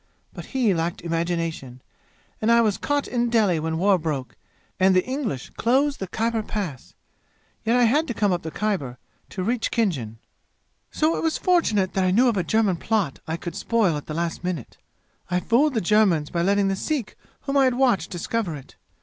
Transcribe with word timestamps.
But 0.33 0.45
he 0.47 0.73
lacked 0.73 1.01
imagination, 1.01 1.79
and 2.41 2.51
I 2.51 2.59
was 2.61 2.79
caught 2.79 3.07
in 3.07 3.29
Delhi 3.29 3.59
when 3.59 3.77
war 3.77 3.99
broke 3.99 4.35
and 4.79 4.95
the 4.95 5.05
English 5.05 5.51
closed 5.51 5.99
the 5.99 6.07
Khyber 6.07 6.41
Pass. 6.41 6.95
Yet 7.63 7.75
I 7.75 7.83
had 7.83 8.07
to 8.07 8.15
come 8.15 8.31
up 8.33 8.41
the 8.41 8.49
Khyber, 8.49 8.97
to 9.29 9.43
reach 9.43 9.69
Khinjan. 9.69 10.17
"So 10.89 11.15
it 11.17 11.21
was 11.21 11.37
fortunate 11.37 11.93
that 11.93 12.03
I 12.03 12.09
knew 12.09 12.27
of 12.27 12.35
a 12.37 12.43
German 12.43 12.77
plot 12.77 13.19
that 13.27 13.33
I 13.33 13.37
could 13.37 13.53
spoil 13.55 13.95
at 13.95 14.07
the 14.07 14.15
last 14.15 14.43
minute. 14.43 14.77
I 15.29 15.39
fooled 15.39 15.75
the 15.75 15.81
Germans 15.81 16.31
by 16.31 16.41
letting 16.41 16.67
the 16.67 16.75
Sikh 16.75 17.15
whom 17.41 17.55
I 17.55 17.65
had 17.65 17.75
watched 17.75 18.09
discover 18.09 18.55
it. 18.55 18.77